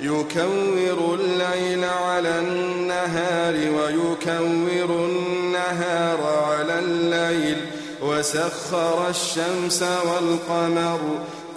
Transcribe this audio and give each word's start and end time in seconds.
يكور 0.00 1.14
الليل 1.14 1.84
على 1.84 2.38
النهار 2.38 3.54
ويكور 3.54 4.90
النهار 4.90 6.20
على 6.44 6.78
الليل 6.78 7.56
وسخر 8.02 9.08
الشمس 9.08 9.82
والقمر 9.82 11.00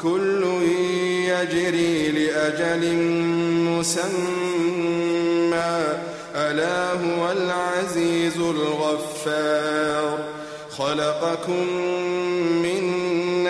كل 0.04 0.44
يجري 1.28 2.12
لأجل 2.12 2.96
مسمى. 3.80 4.34
ألا 6.36 6.92
هو 6.92 7.32
العزيز 7.32 8.38
الغفار. 8.38 10.20
خلقكم 10.78 11.68
من 12.64 12.84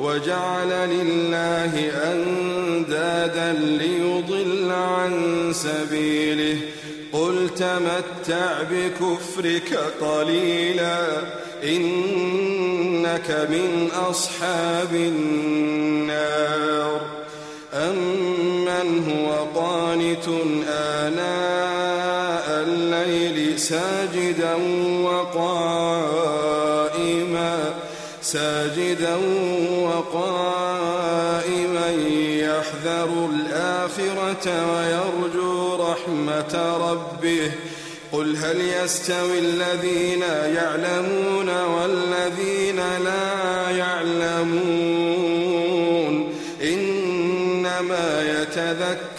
وجعل 0.00 0.68
لله 0.68 1.72
أندادا 2.12 3.52
ليضل 3.52 4.70
عن 4.70 5.12
سبيله. 5.52 6.56
قل 7.12 7.50
تمتع 7.56 8.62
بكفرك 8.70 9.78
قليلا 10.00 11.06
إنك 11.64 13.30
من 13.50 13.88
أصحاب 14.10 14.94
النار. 14.94 15.80
أمن 17.74 18.88
هو 19.08 19.60
قانت 19.60 20.28
آناء 20.68 22.46
الليل 22.66 23.58
ساجدا 23.58 24.54
وقائما 25.02 26.20
ساجدا 28.22 29.16
وقائما 30.00 31.90
يحذر 32.40 33.28
الآخرة 33.34 34.46
ويرجو 34.72 35.76
رحمة 35.76 36.54
ربه. 36.90 37.52
قل 38.12 38.36
هل 38.36 38.60
يستوي 38.60 39.38
الذين 39.38 40.22
يعلمون 40.56 41.48
والذين 41.64 42.76
لا 42.76 43.70
يعلمون؟ 43.70 44.89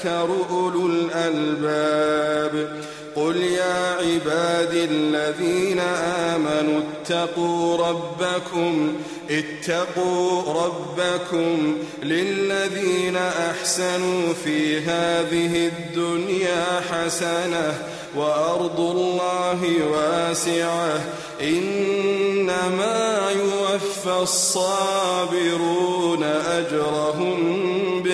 يتذكر 0.06 0.30
أولو 0.50 0.86
الألباب 0.86 2.81
قل 3.15 3.38
يا 3.38 3.98
عبادي 4.00 4.83
الذين 4.83 5.80
آمنوا 6.30 6.80
اتقوا 6.80 7.88
ربكم 7.88 8.94
اتقوا 9.30 10.42
ربكم 10.63 11.77
للذين 12.03 13.18
أحسنوا 13.18 14.33
في 14.44 14.80
هذه 14.80 15.68
الدنيا 15.68 16.81
حسنة 16.92 17.74
وأرض 18.15 18.80
الله 18.80 19.62
واسعة 19.92 21.01
إنما 21.42 23.19
يوفى 23.31 24.21
الصابرون 24.21 26.24
أجرهم 26.24 27.90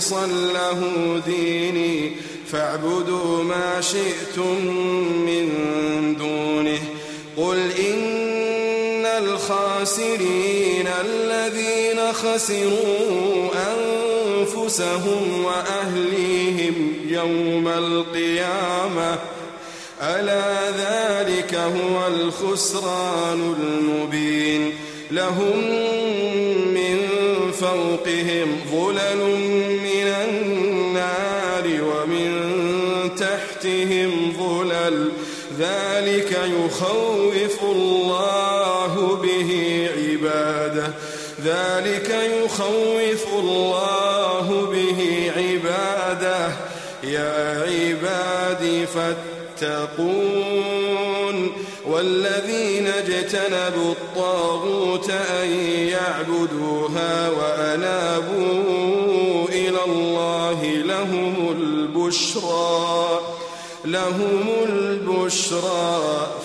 مخلصا 0.00 0.26
له 0.26 0.80
ديني 1.26 2.12
فاعبدوا 2.52 3.44
ما 3.44 3.80
شئتم 3.80 4.64
من 5.26 5.46
دونه. 6.18 6.80
قل 7.36 7.70
إن 7.88 9.06
الخاسرين 9.06 10.86
الذين 10.86 12.12
خسروا 12.12 13.50
أنفسهم 13.72 15.44
وأهليهم 15.44 16.94
يوم 17.08 17.68
القيامة. 17.68 19.18
ألا 20.02 20.70
ذلك 20.70 21.54
هو 21.54 22.06
الخسران 22.06 23.54
المبين. 23.60 24.72
لهم 25.10 25.58
من 26.74 26.98
فوقهم 27.60 28.56
ظلل 28.72 29.20
يخوف 36.80 37.62
الله 37.62 39.18
به 39.22 39.50
عباده. 39.96 40.92
ذلك 41.44 42.10
يخوف 42.44 43.26
الله 43.38 44.68
به 44.72 45.32
عباده. 45.36 46.52
يا 47.04 47.62
عبادي 47.62 48.86
فاتقون. 48.86 50.30
والذين 51.86 52.86
اجتنبوا 52.86 53.92
الطاغوت 53.92 55.10
أن 55.10 55.50
يعبدوها 55.88 57.30
وأنابوا 57.30 58.54
إلى 59.48 59.84
الله 59.86 60.64
لهم 60.64 61.56
البشرى. 61.60 63.20
لهم 63.84 64.48
البشرى. 64.68 66.39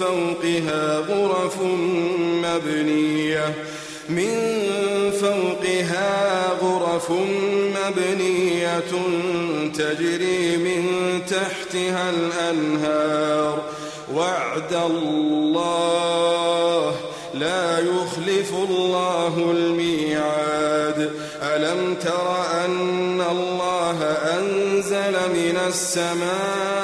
فوقها 0.00 0.98
غرف 0.98 1.56
مبنية. 2.44 3.54
من 4.08 4.34
فوقها 5.20 6.48
غرف 6.62 7.10
مبنية 7.76 8.92
تجري 9.74 10.56
من 10.56 10.82
تحتها 11.26 12.10
الأنهار. 12.10 13.62
وعد 14.14 14.74
الله 14.90 16.94
لا 17.34 17.78
يخلف 17.78 18.52
الله 18.70 19.52
الميعاد. 19.56 21.10
ألم 21.42 21.94
تر 21.94 22.36
أن 22.64 23.22
الله 23.30 23.98
أنزل 24.38 25.12
من 25.12 25.58
السماء 25.68 26.14
ماء 26.14 26.83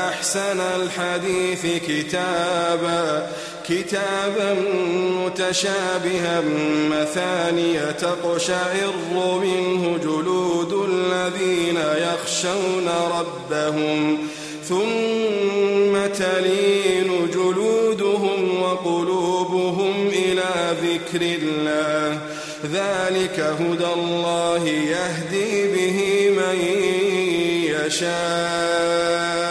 أحسن 0.31 0.59
الحديث 0.59 1.65
كتابا 1.87 3.27
كتابا 3.69 4.55
متشابها 5.25 6.41
مثانية 6.91 7.91
تقشعر 7.91 8.93
منه 9.43 9.97
جلود 10.03 10.89
الذين 10.89 11.77
يخشون 11.77 12.89
ربهم 13.19 14.17
ثم 14.69 16.07
تلين 16.15 17.29
جلودهم 17.33 18.61
وقلوبهم 18.61 20.07
إلى 20.07 20.75
ذكر 20.83 21.21
الله. 21.21 22.19
ذلك 22.73 23.39
هدى 23.39 23.93
الله 23.93 24.67
يهدي 24.67 25.67
به 25.75 26.29
من 26.29 26.57
يشاء. 27.85 29.50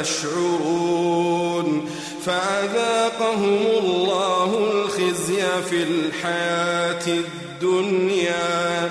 يشعرون. 0.00 1.88
فأذاقهم 2.24 3.58
الله 3.84 4.58
الخزي 4.58 5.42
في 5.70 5.82
الحياة 5.82 7.06
الدنيا 7.06 8.90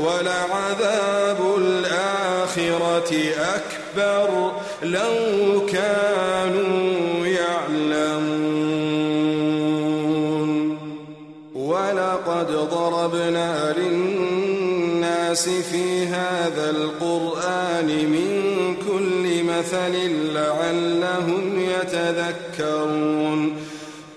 ولعذاب 0.00 1.40
الآخرة 1.58 3.12
أكبر 3.38 4.52
لو 4.82 5.16
كانوا 5.72 7.26
يعلمون. 7.26 8.68
ولقد 11.54 12.50
ضربنا 12.70 13.74
للناس 13.78 15.48
في 15.48 16.06
هذا 16.06 16.70
القرآن 16.70 17.67
مثل 19.68 20.32
لعلهم 20.34 21.60
يتذكرون 21.60 23.56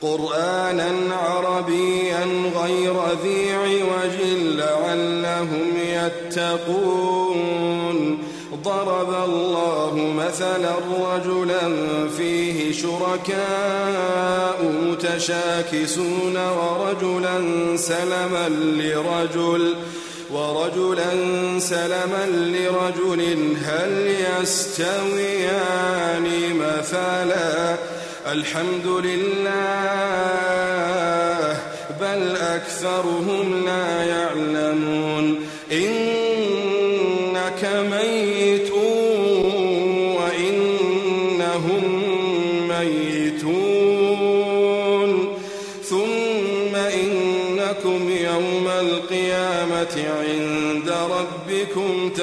قرآنا 0.01 0.91
عربيا 1.15 2.25
غير 2.63 2.93
ذي 3.23 3.51
عوج 3.53 4.17
لعلهم 4.41 5.71
يتقون 5.85 7.51
ضرب 8.63 9.13
الله 9.29 10.13
مثلا 10.17 10.75
رجلا 11.13 11.61
فيه 12.17 12.73
شركاء 12.73 14.59
متشاكسون 14.83 16.37
ورجلا 16.37 17.37
سلما 17.77 18.49
لرجل 18.49 19.75
سلما 21.59 22.25
لرجل 22.25 23.21
هل 23.65 24.15
يستويان 24.41 26.27
مثلا؟ 26.55 27.75
الحمد 28.31 28.87
لله 28.87 29.51
بل 32.01 32.35
أكثرهم 32.35 33.65
لا 33.65 34.03
يعلمون. 34.03 35.45
إنك 35.71 36.00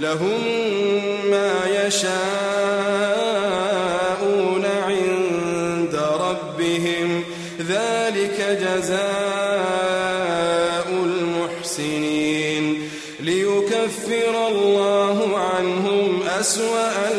لهم 0.00 0.40
ما 1.30 1.52
يشاءون 1.86 2.14
عند 4.64 5.94
ربهم. 6.20 7.24
ذلك 7.68 8.58
جزاء 8.62 9.04
المحسنين. 10.90 12.64
ليكفر 13.20 14.48
الله 14.48 15.38
عنهم 15.38 16.22
أسوأ 16.40 17.12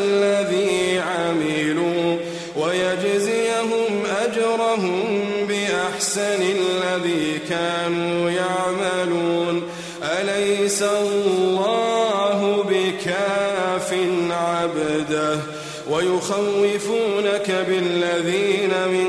ويخوفونك 16.30 17.66
بالذين 17.68 18.70
من 18.88 19.06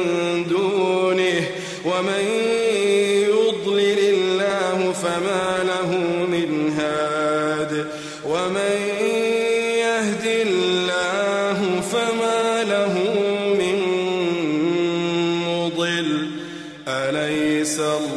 دونه 0.49 1.47
ومن 1.85 2.25
يضلل 3.29 3.99
الله 3.99 4.91
فما 4.91 5.63
له 5.63 5.97
من 6.31 6.73
هاد 6.77 7.87
ومن 8.25 8.77
يهد 9.77 10.25
الله 10.25 11.81
فما 11.81 12.63
له 12.63 12.93
من 13.59 13.77
مضل 15.47 16.29
أليس 16.87 17.79
الله 17.79 18.16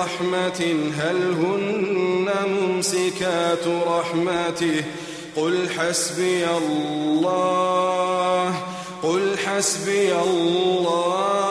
برحمة 0.00 0.62
هل 0.98 1.18
هن 1.32 2.28
ممسكات 2.48 3.64
رحمته؟ 3.86 4.84
قل 5.36 5.68
حسبي 5.78 6.44
الله 6.46 6.94
قل 9.02 9.38
حسبي 9.46 10.12
الله 10.12 11.50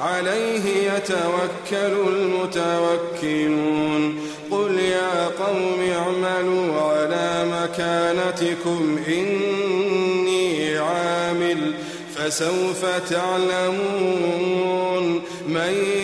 عليه 0.00 0.92
يتوكل 0.92 1.94
المتوكلون. 2.08 4.02
قل 4.50 4.78
يا 4.78 5.28
قوم 5.28 5.80
اعملوا 5.92 6.80
على 6.80 7.44
مكانتكم 7.52 8.98
إني 9.08 10.78
عامل 10.78 11.74
فسوف 12.16 12.84
تعلمون 13.10 14.64
من 15.48 16.03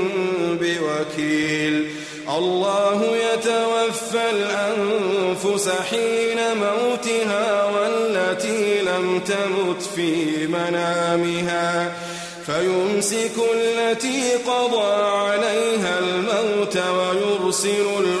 بوكيل 1.01 1.89
الله 2.37 3.15
يتوفى 3.15 4.29
الأنفس 4.31 5.69
حين 5.69 6.37
موتها 6.57 7.65
والتي 7.65 8.81
لم 8.81 9.19
تمت 9.19 9.81
في 9.95 10.47
منامها. 10.47 11.95
فيمسك 12.45 13.31
التي 13.53 14.33
قضى 14.47 14.93
عليها 15.03 15.99
الموت 15.99 16.77
ويرسل 16.77 17.85
الأخرى 17.99 18.20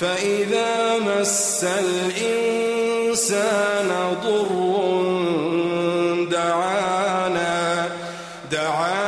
فإذا 0.00 0.98
مس 0.98 1.64
الإنسان 1.64 3.38
ضر 4.24 4.50
دعانا 6.30 7.88
دعانا 8.52 9.03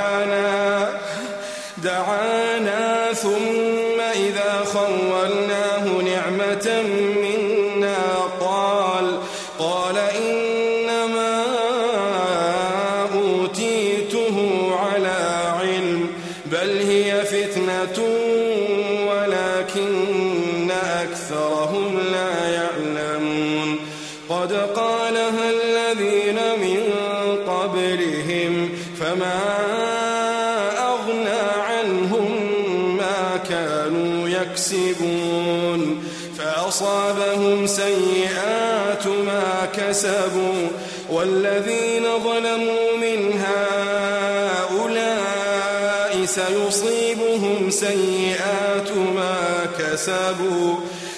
كسبوا 50.06 50.74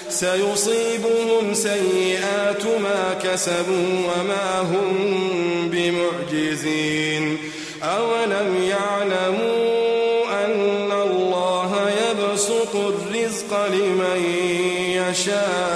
سيصيبهم 0.09 1.53
سيئات 1.53 2.65
ما 2.65 3.13
كسبوا 3.23 3.87
وما 4.09 4.61
هم 4.61 5.69
بمعجزين. 5.69 7.37
أولم 7.83 8.55
يعلموا 8.63 10.45
أن 10.45 10.91
الله 10.91 11.89
يبسط 11.89 12.75
الرزق 12.75 13.67
لمن 13.67 14.23
يشاء؟ 14.89 15.68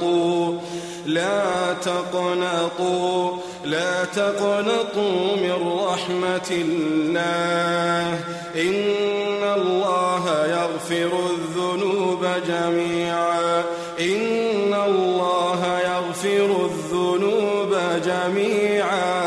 تقنطوا 0.00 0.54
لا 1.06 1.72
تقنطوا 1.84 3.30
لا 3.64 4.04
تقنطوا 4.04 5.36
من 5.36 5.84
رحمة 5.88 6.50
الله. 6.50 8.18
إن 8.56 9.42
الله 9.56 10.46
يغفر 10.46 11.10
الذنوب 11.30 12.26
جميعا. 12.48 13.64
إن 14.00 14.74
الله 14.86 15.78
يغفر 15.78 16.70
الذنوب 16.70 17.76
جميعا. 18.04 19.23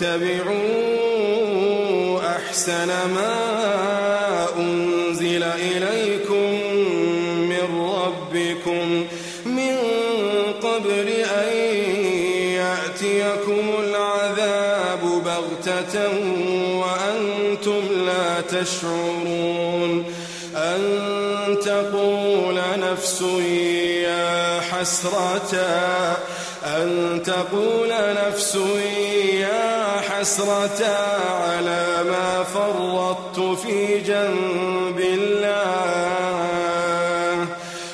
واتبعوا 0.00 0.58
أحسن 2.36 2.86
ما 2.86 4.46
أنزل 4.58 5.42
إليكم 5.42 6.52
من 7.48 7.80
ربكم 7.80 9.06
من 9.46 9.76
قبل 10.62 11.08
أن 11.08 11.52
يأتيكم 12.54 13.70
العذاب 13.84 15.00
بغتة 15.24 16.08
وأنتم 16.74 17.82
لا 18.06 18.40
تشعرون 18.40 20.04
أن 20.56 21.56
تقول 21.64 22.60
نفس 22.78 23.22
يا 24.02 24.60
حسرة 24.60 25.52
أن 26.64 27.20
تقول 27.24 27.88
نفس 28.26 28.58
يا 29.32 29.87
حسرة 30.20 30.86
على 31.30 32.04
ما 32.10 32.42
فرطت 32.42 33.40
في 33.58 33.98
جنب 33.98 35.00
الله 35.00 36.38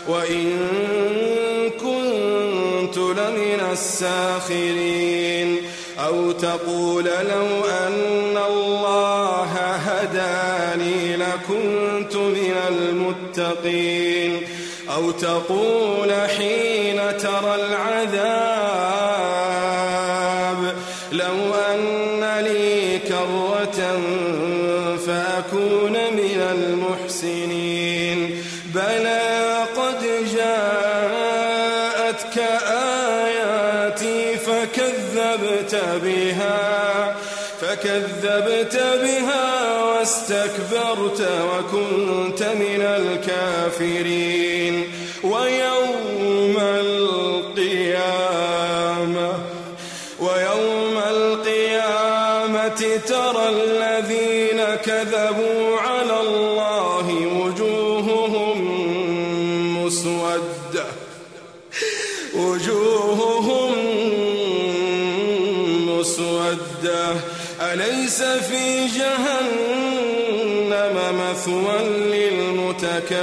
وإن 0.09 0.59
كنت 1.71 2.99
لمن 2.99 3.61
الساخرين 3.73 5.57
أو 6.07 6.33
تقول 6.33 7.05
لو 7.05 7.65
أن 7.87 8.39
الله 8.49 9.53
هداني 9.87 11.17
لكنت 11.17 12.17
من 12.17 12.55
المتقين 12.69 14.43
أو 14.95 15.11
تقول 15.11 16.13
حين 16.13 16.97
ترى 17.19 17.55
العذاب 17.55 18.43
فكذبت 38.35 38.77
بها 38.77 39.83
واستكبرت 39.85 41.20
وكنت 41.20 42.42
من 42.42 42.83
الكافرين. 42.83 44.75
ويوم 45.23 46.59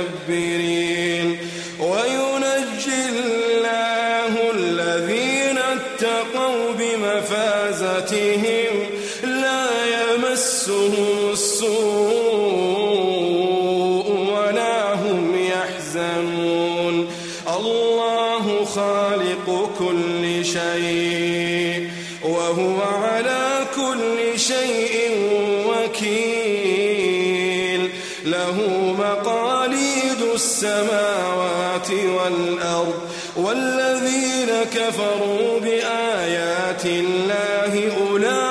للمتكبرين 0.02 1.38
وينجي 1.80 3.10
الله 3.10 4.52
الذين 4.54 5.58
اتقوا 5.58 6.72
بمفازتهم 6.80 8.74
لا 9.24 9.68
يمسهم 9.98 11.32
السوء 11.32 11.72
ولا 14.34 14.94
هم 14.94 15.36
يحزنون. 15.36 16.96
الله 17.58 18.66
خالق 18.66 19.70
كل 19.80 20.46
شيء 20.46 21.90
وهو 22.24 22.82
على 22.82 23.68
كل 23.76 24.40
شيء 24.40 25.12
وكيل. 25.68 26.72
له 28.26 28.58
السماوات 30.42 31.90
والأرض 31.92 33.00
والذين 33.36 34.52
كفروا 34.74 35.60
بآيات 35.60 36.86
الله 36.86 37.74
أولئك 38.02 38.44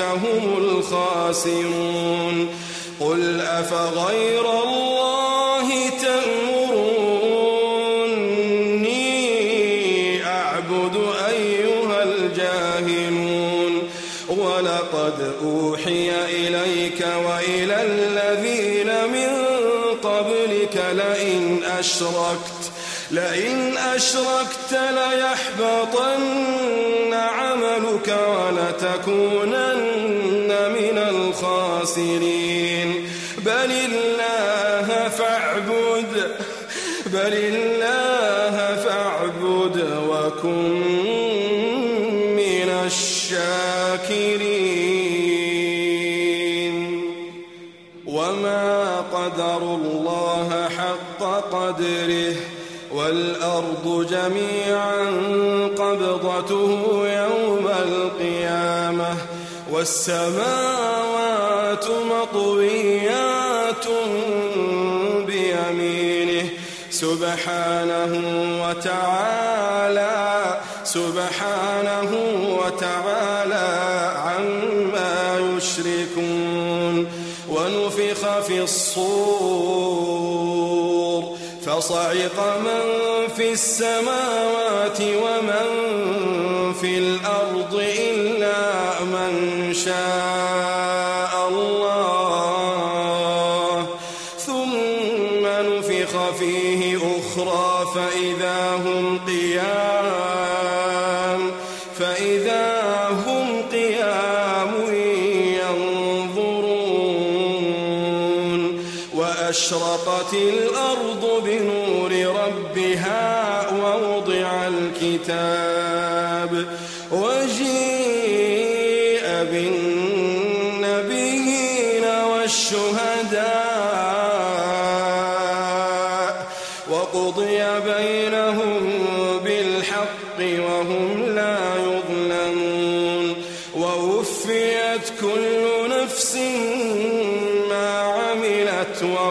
هم 0.00 0.44
الخاسرون. 0.58 2.36
قل 3.00 3.40
أفغير 3.40 4.55
أشركت. 21.86 22.62
لئن 23.10 23.76
أشركت 23.76 24.72
ليحبطن 24.72 26.22
عملك 27.14 28.18
ولتكونن 28.28 29.68
من 30.48 30.98
الخاسرين. 30.98 32.88
بل 33.38 33.70
الله 33.70 35.08
فاعبد 35.08 36.12
بل 37.06 37.32
الله 37.32 38.56
فاعبد 38.84 39.78
وكن 40.08 40.82
من 42.36 42.68
الشاكرين. 42.86 44.55
قدره 51.66 52.34
والأرض 52.92 54.06
جميعا 54.10 55.04
قبضته 55.78 56.72
يوم 57.06 57.68
القيامة 57.68 59.16
والسماوات 59.72 61.06
مطويات 62.10 63.86
بيمينه 65.26 66.48
سبحانه 66.90 68.12
وتعالى 68.62 70.14
سبحانه 70.84 72.10
وتعالى 72.58 73.66
عما 74.26 75.40
يشركون. 75.56 77.06
ونفخ 77.48 78.40
في 78.46 78.62
الصور 78.62 79.35
فصعق 81.86 82.58
من 82.58 82.82
في 83.36 83.52
السماوات 83.52 85.00
ومن 85.00 85.68
في 86.80 86.98
الأرض 86.98 87.74
إلا 87.98 89.04
من 89.04 89.74
شاء. 89.74 90.35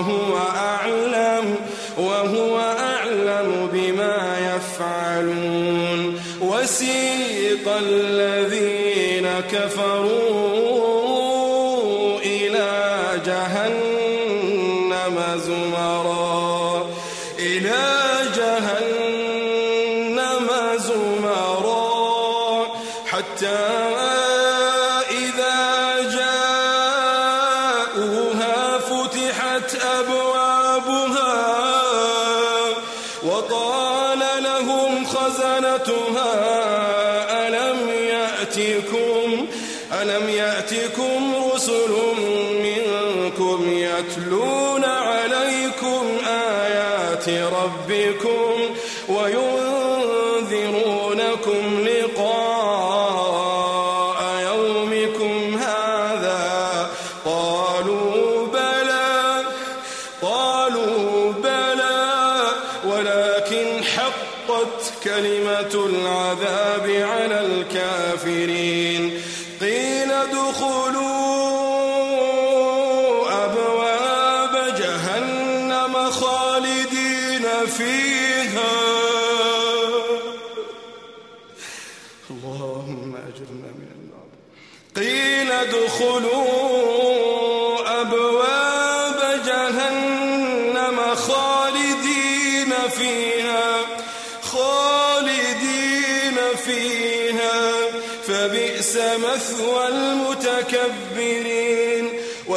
وهو 0.05 0.37
أعلم 0.37 1.55
وهو 1.97 2.59
أعلم 2.59 3.69
بما 3.73 4.37
يفعلون. 4.55 6.19
وسيق 6.41 7.04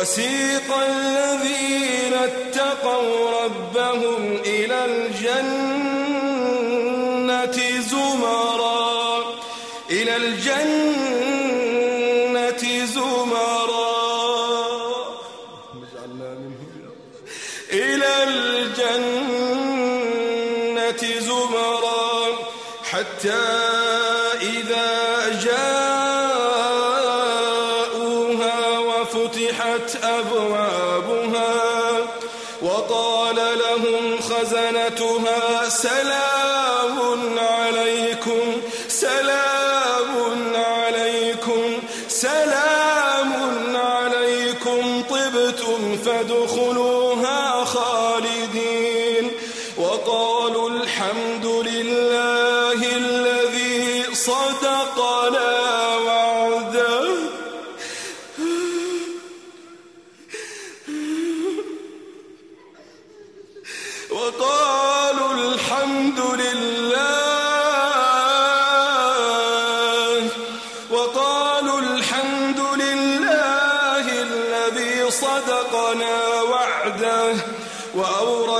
وسيق 0.08 0.76
الذين 0.76 2.14
اتقوا 2.14 3.44
ربهم 3.44 4.38
إلى 4.46 4.84
الجنة 4.84 5.67